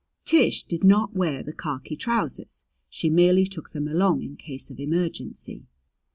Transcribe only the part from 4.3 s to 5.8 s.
case of emergency.